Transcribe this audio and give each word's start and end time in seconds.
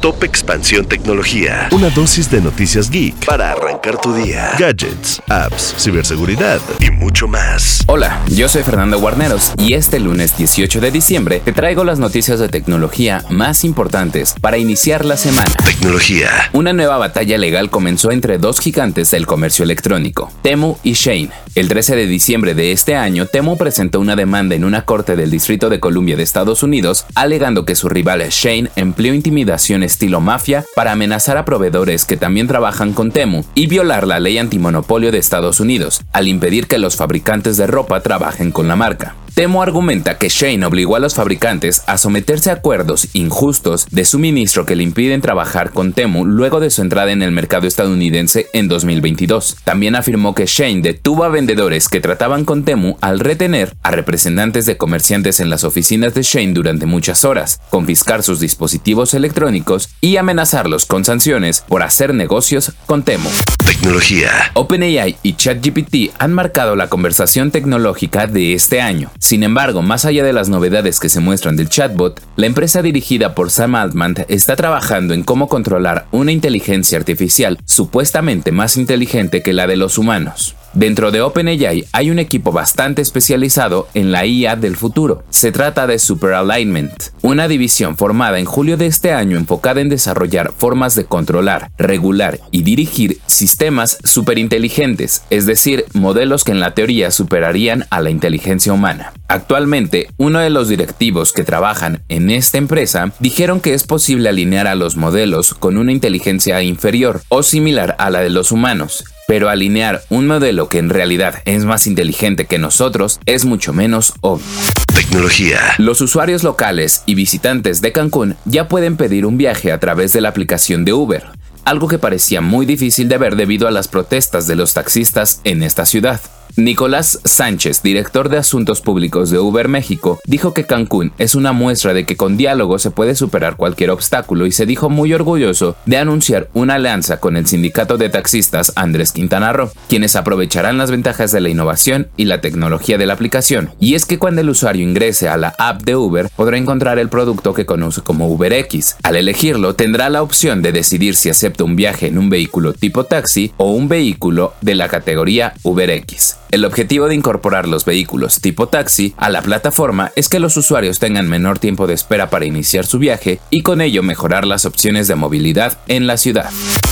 Top 0.00 0.24
Expansión 0.24 0.86
Tecnología. 0.86 1.68
Una 1.72 1.90
dosis 1.90 2.30
de 2.30 2.40
noticias 2.40 2.90
geek 2.90 3.26
para 3.26 3.52
arrancar 3.52 4.00
tu 4.00 4.14
día. 4.14 4.52
Gadgets, 4.58 5.20
apps, 5.28 5.74
ciberseguridad 5.76 6.58
y 6.80 6.90
mucho 6.90 7.28
más. 7.28 7.84
Hola, 7.86 8.18
yo 8.28 8.48
soy 8.48 8.62
Fernando 8.62 8.98
Guarneros 8.98 9.52
y 9.58 9.74
este 9.74 10.00
lunes 10.00 10.38
18 10.38 10.80
de 10.80 10.90
diciembre 10.90 11.42
te 11.44 11.52
traigo 11.52 11.84
las 11.84 11.98
noticias 11.98 12.38
de 12.38 12.48
tecnología 12.48 13.22
más 13.28 13.62
importantes 13.62 14.34
para 14.40 14.56
iniciar 14.56 15.04
la 15.04 15.18
semana. 15.18 15.50
Tecnología. 15.64 16.30
Una 16.54 16.72
nueva 16.72 16.96
batalla 16.96 17.36
legal 17.36 17.68
comenzó 17.68 18.10
entre 18.10 18.38
dos 18.38 18.58
gigantes 18.58 19.10
del 19.10 19.26
comercio 19.26 19.64
electrónico, 19.64 20.32
Temu 20.40 20.78
y 20.82 20.94
Shane. 20.94 21.28
El 21.56 21.66
13 21.66 21.96
de 21.96 22.06
diciembre 22.06 22.54
de 22.54 22.70
este 22.70 22.94
año, 22.94 23.26
Temu 23.26 23.56
presentó 23.56 23.98
una 23.98 24.14
demanda 24.14 24.54
en 24.54 24.64
una 24.64 24.84
corte 24.84 25.16
del 25.16 25.32
Distrito 25.32 25.68
de 25.68 25.80
Columbia 25.80 26.16
de 26.16 26.22
Estados 26.22 26.62
Unidos, 26.62 27.06
alegando 27.16 27.64
que 27.64 27.74
su 27.74 27.88
rival 27.88 28.22
Shane 28.30 28.70
empleó 28.76 29.14
intimidación 29.14 29.82
estilo 29.82 30.20
mafia 30.20 30.64
para 30.76 30.92
amenazar 30.92 31.38
a 31.38 31.44
proveedores 31.44 32.04
que 32.04 32.16
también 32.16 32.46
trabajan 32.46 32.92
con 32.92 33.10
Temu 33.10 33.42
y 33.56 33.66
violar 33.66 34.06
la 34.06 34.20
ley 34.20 34.38
antimonopolio 34.38 35.10
de 35.10 35.18
Estados 35.18 35.58
Unidos, 35.58 36.02
al 36.12 36.28
impedir 36.28 36.68
que 36.68 36.78
los 36.78 36.94
fabricantes 36.94 37.56
de 37.56 37.66
ropa 37.66 38.00
trabajen 38.00 38.52
con 38.52 38.68
la 38.68 38.76
marca. 38.76 39.16
Temo 39.34 39.62
argumenta 39.62 40.18
que 40.18 40.28
Shane 40.28 40.64
obligó 40.66 40.96
a 40.96 40.98
los 40.98 41.14
fabricantes 41.14 41.82
a 41.86 41.98
someterse 41.98 42.50
a 42.50 42.54
acuerdos 42.54 43.08
injustos 43.12 43.86
de 43.90 44.04
suministro 44.04 44.66
que 44.66 44.76
le 44.76 44.82
impiden 44.82 45.20
trabajar 45.20 45.70
con 45.70 45.92
Temu 45.92 46.24
luego 46.24 46.60
de 46.60 46.70
su 46.70 46.82
entrada 46.82 47.12
en 47.12 47.22
el 47.22 47.30
mercado 47.30 47.66
estadounidense 47.66 48.48
en 48.52 48.68
2022. 48.68 49.58
También 49.64 49.94
afirmó 49.94 50.34
que 50.34 50.46
Shane 50.46 50.82
detuvo 50.82 51.24
a 51.24 51.28
vendedores 51.28 51.88
que 51.88 52.00
trataban 52.00 52.44
con 52.44 52.64
Temu 52.64 52.96
al 53.00 53.20
retener 53.20 53.76
a 53.82 53.92
representantes 53.92 54.66
de 54.66 54.76
comerciantes 54.76 55.40
en 55.40 55.50
las 55.50 55.64
oficinas 55.64 56.14
de 56.14 56.22
Shane 56.22 56.52
durante 56.52 56.86
muchas 56.86 57.24
horas, 57.24 57.60
confiscar 57.70 58.22
sus 58.22 58.40
dispositivos 58.40 59.14
electrónicos 59.14 59.90
y 60.00 60.16
amenazarlos 60.16 60.86
con 60.86 61.04
sanciones 61.04 61.60
por 61.66 61.82
hacer 61.82 62.14
negocios 62.14 62.72
con 62.86 63.04
Temu. 63.04 63.30
Tecnología. 63.64 64.30
OpenAI 64.54 65.16
y 65.22 65.34
ChatGPT 65.34 66.14
han 66.18 66.32
marcado 66.32 66.74
la 66.74 66.88
conversación 66.88 67.50
tecnológica 67.50 68.26
de 68.26 68.54
este 68.54 68.80
año. 68.80 69.10
Sin 69.20 69.42
embargo, 69.42 69.82
más 69.82 70.06
allá 70.06 70.24
de 70.24 70.32
las 70.32 70.48
novedades 70.48 70.98
que 70.98 71.10
se 71.10 71.20
muestran 71.20 71.54
del 71.54 71.68
chatbot, 71.68 72.20
la 72.36 72.46
empresa 72.46 72.80
dirigida 72.80 73.34
por 73.34 73.50
Sam 73.50 73.74
Altman 73.74 74.14
está 74.28 74.56
trabajando 74.56 75.12
en 75.12 75.24
cómo 75.24 75.46
controlar 75.46 76.06
una 76.10 76.32
inteligencia 76.32 76.98
artificial 76.98 77.58
supuestamente 77.66 78.50
más 78.50 78.78
inteligente 78.78 79.42
que 79.42 79.52
la 79.52 79.66
de 79.66 79.76
los 79.76 79.98
humanos. 79.98 80.56
Dentro 80.72 81.10
de 81.10 81.20
OpenAI 81.20 81.84
hay 81.92 82.10
un 82.10 82.20
equipo 82.20 82.52
bastante 82.52 83.02
especializado 83.02 83.88
en 83.94 84.12
la 84.12 84.24
IA 84.24 84.54
del 84.54 84.76
futuro. 84.76 85.24
Se 85.28 85.50
trata 85.50 85.88
de 85.88 85.98
Super 85.98 86.34
Alignment, 86.34 86.92
una 87.22 87.48
división 87.48 87.96
formada 87.96 88.38
en 88.38 88.44
julio 88.44 88.76
de 88.76 88.86
este 88.86 89.12
año 89.12 89.36
enfocada 89.36 89.80
en 89.80 89.88
desarrollar 89.88 90.52
formas 90.56 90.94
de 90.94 91.06
controlar, 91.06 91.72
regular 91.76 92.38
y 92.52 92.62
dirigir 92.62 93.18
sistemas 93.26 93.98
superinteligentes, 94.04 95.22
es 95.30 95.44
decir, 95.44 95.86
modelos 95.92 96.44
que 96.44 96.52
en 96.52 96.60
la 96.60 96.72
teoría 96.74 97.10
superarían 97.10 97.86
a 97.90 98.00
la 98.00 98.10
inteligencia 98.10 98.72
humana. 98.72 99.12
Actualmente, 99.26 100.08
uno 100.18 100.38
de 100.38 100.50
los 100.50 100.68
directivos 100.68 101.32
que 101.32 101.42
trabajan 101.42 102.02
en 102.08 102.30
esta 102.30 102.58
empresa 102.58 103.12
dijeron 103.18 103.60
que 103.60 103.74
es 103.74 103.84
posible 103.84 104.28
alinear 104.28 104.68
a 104.68 104.76
los 104.76 104.96
modelos 104.96 105.52
con 105.54 105.78
una 105.78 105.90
inteligencia 105.92 106.62
inferior 106.62 107.22
o 107.28 107.42
similar 107.42 107.96
a 107.98 108.10
la 108.10 108.20
de 108.20 108.30
los 108.30 108.52
humanos, 108.52 109.04
pero 109.30 109.48
alinear 109.48 110.02
un 110.08 110.26
modelo 110.26 110.68
que 110.68 110.78
en 110.78 110.90
realidad 110.90 111.36
es 111.44 111.64
más 111.64 111.86
inteligente 111.86 112.46
que 112.46 112.58
nosotros 112.58 113.20
es 113.26 113.44
mucho 113.44 113.72
menos 113.72 114.14
obvio. 114.22 114.44
Tecnología. 114.92 115.60
Los 115.78 116.00
usuarios 116.00 116.42
locales 116.42 117.04
y 117.06 117.14
visitantes 117.14 117.80
de 117.80 117.92
Cancún 117.92 118.34
ya 118.44 118.66
pueden 118.66 118.96
pedir 118.96 119.26
un 119.26 119.36
viaje 119.36 119.70
a 119.70 119.78
través 119.78 120.12
de 120.12 120.20
la 120.20 120.30
aplicación 120.30 120.84
de 120.84 120.94
Uber, 120.94 121.26
algo 121.64 121.86
que 121.86 122.00
parecía 122.00 122.40
muy 122.40 122.66
difícil 122.66 123.08
de 123.08 123.18
ver 123.18 123.36
debido 123.36 123.68
a 123.68 123.70
las 123.70 123.86
protestas 123.86 124.48
de 124.48 124.56
los 124.56 124.74
taxistas 124.74 125.40
en 125.44 125.62
esta 125.62 125.86
ciudad. 125.86 126.20
Nicolás 126.56 127.20
Sánchez, 127.24 127.82
director 127.82 128.28
de 128.28 128.38
Asuntos 128.38 128.80
Públicos 128.80 129.30
de 129.30 129.38
Uber 129.38 129.68
México, 129.68 130.18
dijo 130.26 130.52
que 130.52 130.64
Cancún 130.64 131.12
es 131.18 131.34
una 131.34 131.52
muestra 131.52 131.94
de 131.94 132.04
que 132.04 132.16
con 132.16 132.36
diálogo 132.36 132.78
se 132.78 132.90
puede 132.90 133.14
superar 133.14 133.56
cualquier 133.56 133.90
obstáculo 133.90 134.46
y 134.46 134.52
se 134.52 134.66
dijo 134.66 134.90
muy 134.90 135.12
orgulloso 135.12 135.76
de 135.86 135.98
anunciar 135.98 136.48
una 136.52 136.74
alianza 136.74 137.20
con 137.20 137.36
el 137.36 137.46
sindicato 137.46 137.96
de 137.96 138.08
taxistas 138.08 138.72
Andrés 138.76 139.12
Quintana 139.12 139.52
Roo, 139.52 139.70
quienes 139.88 140.16
aprovecharán 140.16 140.78
las 140.78 140.90
ventajas 140.90 141.32
de 141.32 141.40
la 141.40 141.48
innovación 141.48 142.08
y 142.16 142.24
la 142.24 142.40
tecnología 142.40 142.98
de 142.98 143.06
la 143.06 143.14
aplicación. 143.14 143.70
Y 143.78 143.94
es 143.94 144.04
que 144.04 144.18
cuando 144.18 144.40
el 144.40 144.50
usuario 144.50 144.86
ingrese 144.86 145.28
a 145.28 145.36
la 145.36 145.54
app 145.58 145.82
de 145.82 145.96
Uber 145.96 146.28
podrá 146.34 146.58
encontrar 146.58 146.98
el 146.98 147.08
producto 147.08 147.54
que 147.54 147.66
conoce 147.66 148.00
como 148.02 148.28
UberX. 148.28 148.96
Al 149.02 149.16
elegirlo 149.16 149.74
tendrá 149.74 150.08
la 150.10 150.22
opción 150.22 150.62
de 150.62 150.72
decidir 150.72 151.16
si 151.16 151.30
acepta 151.30 151.64
un 151.64 151.76
viaje 151.76 152.08
en 152.08 152.18
un 152.18 152.30
vehículo 152.30 152.72
tipo 152.72 153.04
taxi 153.04 153.52
o 153.56 153.70
un 153.70 153.88
vehículo 153.88 154.54
de 154.60 154.74
la 154.74 154.88
categoría 154.88 155.54
UberX. 155.62 156.39
El 156.50 156.64
objetivo 156.64 157.06
de 157.06 157.14
incorporar 157.14 157.68
los 157.68 157.84
vehículos 157.84 158.40
tipo 158.40 158.66
taxi 158.66 159.14
a 159.16 159.30
la 159.30 159.40
plataforma 159.40 160.10
es 160.16 160.28
que 160.28 160.40
los 160.40 160.56
usuarios 160.56 160.98
tengan 160.98 161.28
menor 161.28 161.60
tiempo 161.60 161.86
de 161.86 161.94
espera 161.94 162.28
para 162.28 162.44
iniciar 162.44 162.86
su 162.86 162.98
viaje 162.98 163.40
y 163.50 163.62
con 163.62 163.80
ello 163.80 164.02
mejorar 164.02 164.44
las 164.44 164.64
opciones 164.64 165.06
de 165.06 165.14
movilidad 165.14 165.78
en 165.86 166.08
la 166.08 166.16
ciudad. 166.16 166.50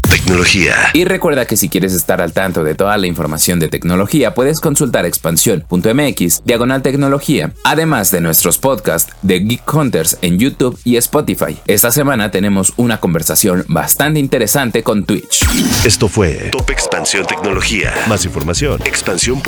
Tecnología. 0.09 0.75
Y 0.95 1.05
recuerda 1.05 1.45
que 1.45 1.57
si 1.57 1.69
quieres 1.69 1.93
estar 1.93 2.23
al 2.23 2.33
tanto 2.33 2.65
de 2.65 2.75
toda 2.75 2.97
la 2.97 3.07
información 3.07 3.61
de 3.61 3.69
tecnología, 3.69 4.33
puedes 4.33 4.61
consultar 4.61 5.05
expansión.mx, 5.05 6.45
diagonal 6.45 6.83
tecnología, 6.83 7.53
además 7.63 8.11
de 8.11 8.23
nuestros 8.23 8.59
podcasts 8.59 9.13
de 9.23 9.41
Geek 9.41 9.75
Hunters 9.75 10.19
en 10.23 10.39
YouTube 10.39 10.79
y 10.85 10.97
Spotify. 10.97 11.59
Esta 11.67 11.91
semana 11.91 12.31
tenemos 12.31 12.73
una 12.77 13.01
conversación 13.01 13.65
bastante 13.69 14.19
interesante 14.19 14.83
con 14.83 15.05
Twitch. 15.05 15.47
Esto 15.85 16.09
fue 16.09 16.49
Top 16.53 16.71
Expansión 16.71 17.27
Tecnología. 17.27 17.93
Más 18.09 18.25
información. 18.25 18.81
Expansión.mx, 18.85 19.47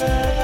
Bye. 0.00 0.39